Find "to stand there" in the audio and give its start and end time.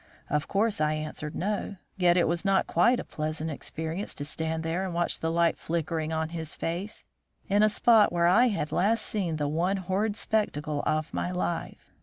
4.15-4.83